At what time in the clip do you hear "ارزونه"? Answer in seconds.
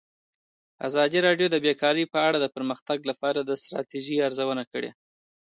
4.27-4.63